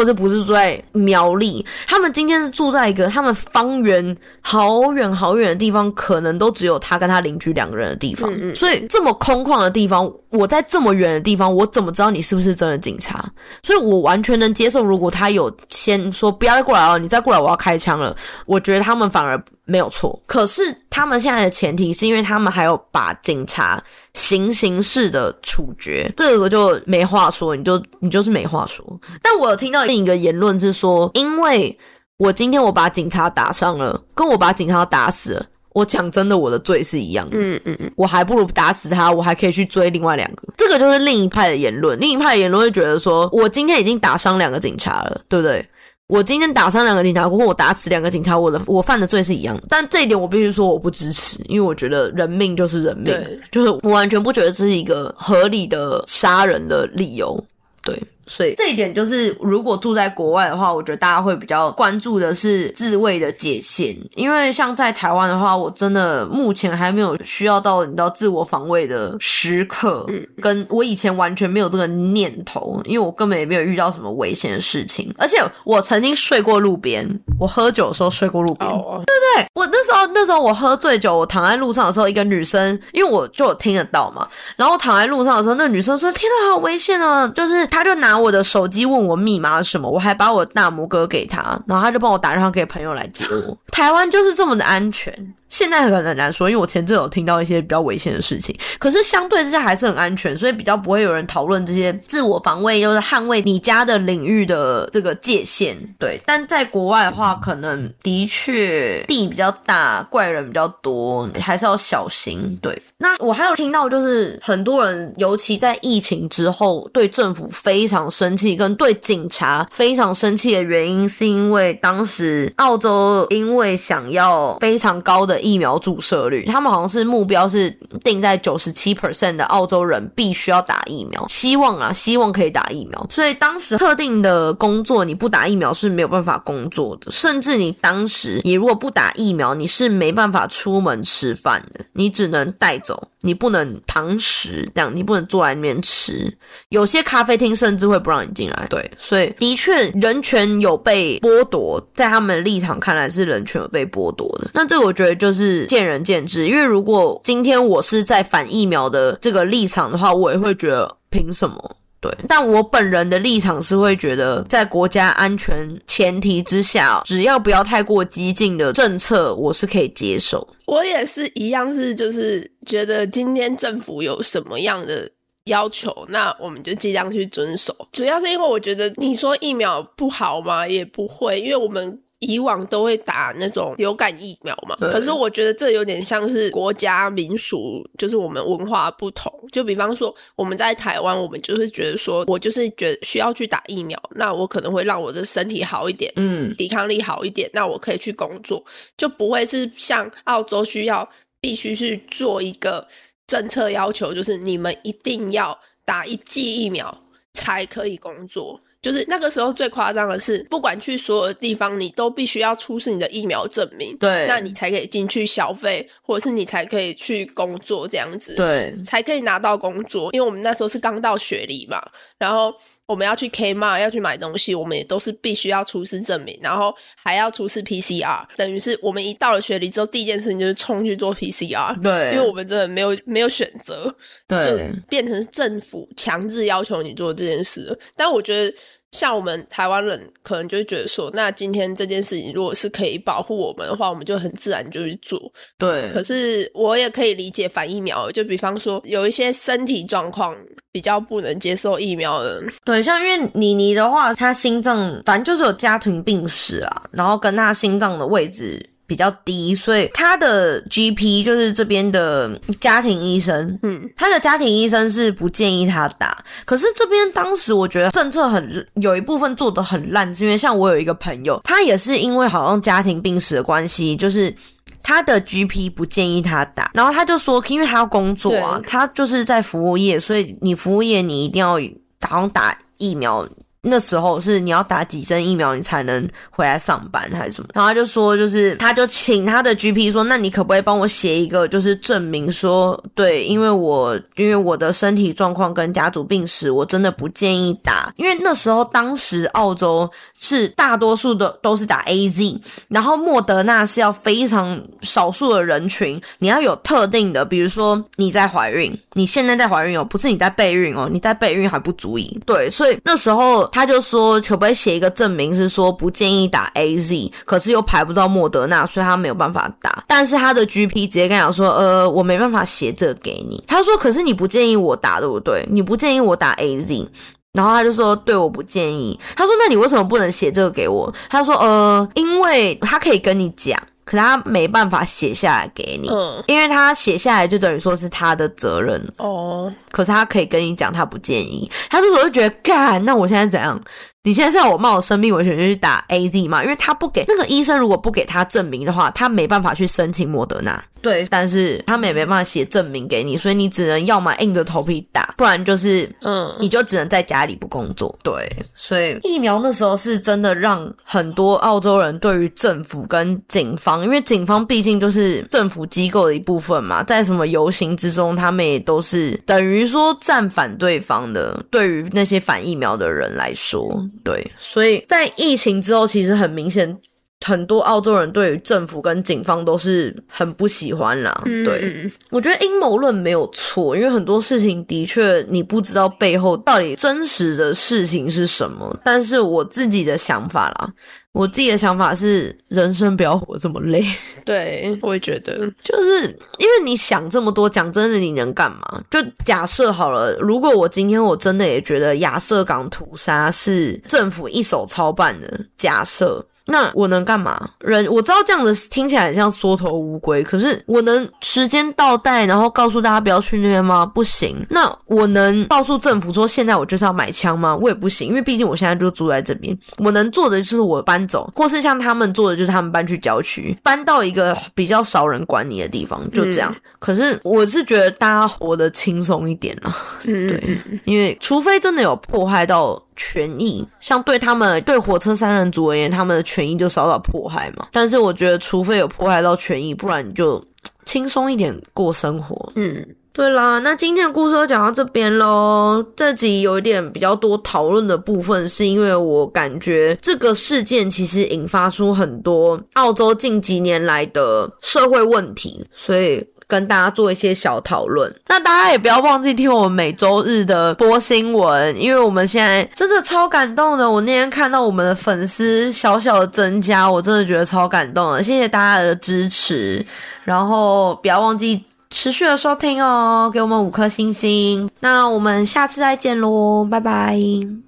[0.00, 8.32] 或者不是住在苗栗，他们今天是住在一个他们方圆好远好远的地方，可能都只有他跟他邻居两个人的地方。
[8.54, 13.30] 所以这么空旷的地方，我在这么远的地方，我怎么知道你是不是真的警察？
[13.62, 18.16] 所以我完全能接受，如果他有先说不要再过来了，你再过来我要开枪了。
[18.46, 19.38] 我觉得他们反而
[19.70, 20.20] 没有错。
[20.26, 23.82] 可是他们现在的前提是因为他们还有把警察
[24.14, 28.84] 行刑式的处决，这个就没话说，你就你就是没话说。
[29.22, 31.78] 但我有听到另一个言论是说，因为
[32.16, 37.36] 我今天我把警察打伤了，跟我把警察打死了，我讲真的，我的罪是一样的。
[37.38, 40.42] 嗯嗯嗯，我还不如打死他，我还可以去追另外两个。
[40.56, 45.66] 这个就是另一派的言论，另一派的言论会觉得说，我今天已经打伤两个警察了，对不对？
[46.10, 49.62] 我今天打伤两个警察，或我打死两个警察，我的我犯的罪是一样的。
[49.68, 57.42] 但这一点我必须说我不支持，因为我觉得人命就是人命对，就是我完全不觉得这是一个合理的杀人的理由。
[57.82, 70.06] 对，所以这一点就是，如果住在国外的话，我觉得大家会比较关注的是自卫的界限，因为像在台湾的话，我真的目前还没有需要到你知道自我防卫的时刻，
[70.40, 77.04] 跟我以前完全没有这个念头，因为我根本也没有遇到什么危险的事情，而且我曾经睡过路边，
[77.40, 79.02] 我喝酒的时候睡过路边，哦，
[79.34, 93.56] 对我那时候那时候我喝醉酒，我躺在路上的时候，一个女生，因为我就有听得到嘛，然后躺在路上的时候，那个女生说：“天呐，好危险啊！”就是她就拿我的手机问我密码什么，我还把我大拇哥给他，然后他就帮我打电话给朋友来接我。
[93.72, 95.34] 台湾就是这么的安全。
[95.50, 105.76] 现在可能很难说，因为我前阵有听到一些比较危险的事情，可是相对之下还是很安全，所以比较不会有人讨论这些自我防卫，就是捍卫你家的领域的这个界限。
[105.98, 112.58] 对，但在国外的话，可能的确地比较大，怪人比较多，还是要小心。
[112.62, 127.70] 对，那我还有听到就是很多人，尤其在疫情之后，对政府非常生气，跟对警察非常生气的原因，是因为当时澳洲因为想要非常高的疫苗注射率，他们好像是目标是
[128.04, 133.06] 定在九十七 percent 的澳洲人必须要打疫苗，希望啊，希望可以打疫苗。
[133.10, 146.32] 所以当时特定的工作你不打疫苗是没有办法工作的，甚至你当时你如果不打疫苗，你是没办法出门吃饭的，你只能带走，你不能堂食，这样你不能坐在那边吃。
[146.70, 148.66] 有些咖啡厅甚至会不让你进来。
[148.70, 154.50] 对，所以的确人权有被剥夺，在他们的立场看来是人权有被剥夺的。
[154.54, 161.76] 那这个我觉得就是见仁见智，因为如果今天我是在反疫苗的这个立场的话，我也会觉得凭什么？
[162.00, 170.48] 对，但我本人的立场是会觉得，在国家安全前提之下，只要不要太过激进的政策，我是可以接受。
[170.70, 175.10] 我也是一样，是就是觉得今天政府有什么样的
[175.44, 177.74] 要求，那我们就尽量去遵守。
[177.90, 180.68] 主要是因为我觉得你说疫苗不好吗？
[180.68, 182.00] 也不会，因为我们。
[182.20, 189.32] 以往都会打那种流感疫苗嘛，可是我觉得这有点像是国家民俗，就是我们文化不同。
[189.50, 198.62] 就比方说我们在台湾，我们就是觉得说我就是觉得需要去打疫苗，那我可能会让我的身体好一点，嗯，抵抗力好一点，那我可以去工作，
[198.98, 201.08] 就不会是像澳洲需要
[201.40, 202.86] 必须去做一个
[203.26, 207.02] 政策要求，就是你们一定要打一剂疫苗
[207.32, 208.60] 才可以工作。
[208.82, 218.34] 就是那个时候最夸张的是，不管去所有的地方，你都必须要出示你的疫苗证明，对，那你才可以进去消费，或者是你才可以去工作这样子。
[218.34, 221.78] 对才可以拿到工作，因为我们那时候是刚到学历嘛，
[222.18, 222.54] 然后
[222.90, 233.94] 我们要去 Kmart 要去买东西，我们也都是必须要出示证明，然后还要出示 PCR，等于是我们一到了雪梨之后，第一件事情就是冲去做 PCR，对，因为我们真的没有没有选择，
[234.28, 237.78] 就变成政府强制要求你做这件事。
[237.94, 238.52] 但我觉得，
[238.92, 245.32] 像我们台湾人可能就会觉得说，那今天这件事情如果是可以保护我们的话，我们就很自然就去做。
[245.58, 250.36] 对，可是我也可以理解反疫苗，就比方说有一些身体状况
[250.72, 262.28] 比较不能接受疫苗的人，对，像因为妮妮的话，她心脏反正就是有家庭病史啊，然后跟她心脏的位置比较低，所以他的 GP 就是这边的
[262.58, 274.34] 家庭医生，嗯，他的家庭医生是不建议他打，可是这边当时我觉得政策很有一部分做的很烂，是因为像我有一个朋友，他也是因为好像家庭病史的关系，就是。
[274.82, 281.60] 他的 GP 不建议他打，然后他就说，因为他要工作啊，他就是在服务业，所以你服务业你一定要
[282.00, 283.28] 好像打疫苗
[283.62, 287.48] 那时候是你要打几针疫苗你才能回来上班还是什么？
[287.54, 325.46] 然后他就说，就是他就请他的 GP 说，那你可不可以帮我写一个，就是证明说，对，因为我因为我的身体状况跟家族病史，我真的不建议打，因为那时候当时澳洲是大多数的都是打 AZ，然后莫德纳是要非常少数的人群，你要有特定的，比如说你在怀孕，你现在在怀孕哦，不是你在备孕哦，你在备孕还不足以，对，所以那时候他就说，可不可以写一个证明是说不建议打 AZ，可是又排不到莫德纳，所以他没有办法打，但是他的 GP 直接跟他说，呃，我没办法写这个给你，他说，可是你不建议我打，对不对？
[325.50, 326.88] 你不建议我打 AZ。
[327.32, 333.56] 然后他就说：“对，我不建议。”他说：“那你为什么不能写这个给我？”他说：“呃，因为他可以跟你讲，
[333.90, 338.80] 可是他没办法写下来给你，嗯，因为他写下来就等于说是他的责任。
[338.98, 341.50] 哦，可是他可以跟你讲，他不建议。
[341.68, 343.60] 他这时候就觉得，干，那我现在怎样？
[344.02, 346.42] 你现在是要我冒着生命危险就去打 A Z 吗？
[346.42, 350.64] 因为他不给那个医生，如果不给他证明的话，他没办法去申请莫德纳。
[350.82, 357.94] 对，但是他们也没办法写证明给你，所以你只能要么硬着头皮打，不然就是嗯，你就只能在家里不工作。
[358.02, 371.44] 对，所以疫苗那时候是真的让很多澳洲人对于政府跟警方，因为警方毕竟就是政府机构的一部分嘛，在什么游行之中，他们也都是等于说站反对方的。
[371.50, 373.70] 对于那些反疫苗的人来说，
[374.02, 376.78] 对，所以在疫情之后，其实很明显。
[377.26, 388.74] 很多澳洲人对于政府跟警方都是很不喜欢啦，对，嗯我觉得阴谋论没有错，因为很多事情的确你不知道背后到底真实的事情是什么。
[388.82, 390.72] 但是我自己的想法啦，
[391.12, 393.84] 我自己的想法是，人生不要活这么累。
[394.24, 396.04] 对，我也觉得，就是
[396.38, 398.82] 因为你想这么多，讲真的，你能干嘛？
[398.90, 406.24] 就假设好了，如果我今天我真的也觉得亚瑟港屠杀是政府一手操办的，假设。
[406.50, 407.50] 那我能干嘛？
[407.60, 413.86] 人我知道这样子听起来很像缩头乌龟，可是我能时间倒带，然后告诉大家不要去那边吗？
[413.86, 414.36] 不行。
[414.50, 417.56] 那我能告诉政府说现在我就是要买枪吗？
[417.56, 419.56] 我也不行，因为毕竟我现在就住在这边。
[419.78, 426.54] 我能做的就是我搬走，或是像他们做的就是他们搬去郊区，搬到一个比较少人管你的地方，就这样。
[426.78, 429.76] 可是我是觉得大家活得轻松一点了，
[430.06, 437.68] 嗯，对，因为除非真的有迫害到权益，像对他们对火车三人组而言，他们的权益就受到迫害嘛。
[437.72, 440.44] 但是我觉得，除非有迫害到权益，不然你就
[440.84, 442.52] 轻松一点过生活。
[442.56, 445.82] 嗯，对啦，那今天的故事就讲到这边喽。
[445.96, 456.22] 这集有一点比较多讨论的部分，是因为我感觉这个事件其实引发出很多澳洲近几年来的社会问题，所以。
[456.50, 463.88] 跟大家做一些小讨论，那大家也不要忘记听我们每周日的播新闻，因为我们现在真的超感动的。
[463.88, 469.86] 我那天看到我们的粉丝小小的增加，我真的觉得超感动的，谢谢大家的支持。
[470.24, 474.68] 然后不要忘记持续的收听哦，给我们五颗星星。
[474.80, 477.16] 那我们下次再见喽，拜拜。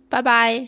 [0.09, 0.61] 拜拜。